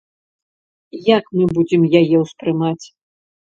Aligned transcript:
Як 1.17 1.29
мы 1.41 1.47
будзем 1.59 1.81
яе 2.03 2.17
ўспрымаць? 2.25 2.83